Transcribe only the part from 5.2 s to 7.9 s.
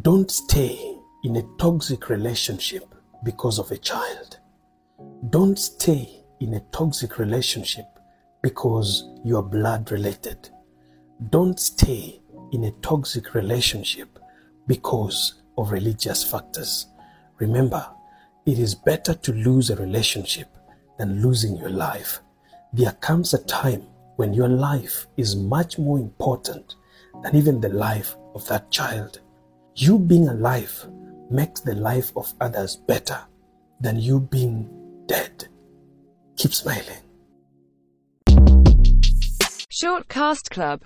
Don't stay in a toxic relationship